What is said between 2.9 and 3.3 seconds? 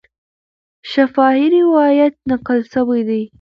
دی.